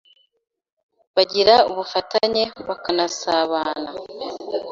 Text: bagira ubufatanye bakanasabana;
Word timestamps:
bagira 1.15 1.55
ubufatanye 1.71 2.43
bakanasabana; 2.67 3.89